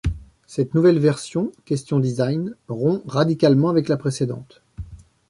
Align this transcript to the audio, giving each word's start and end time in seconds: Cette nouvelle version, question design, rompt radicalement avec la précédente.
Cette 0.47 0.73
nouvelle 0.73 0.97
version, 0.97 1.51
question 1.63 1.99
design, 1.99 2.55
rompt 2.69 3.03
radicalement 3.05 3.69
avec 3.69 3.87
la 3.87 3.97
précédente. 3.97 4.63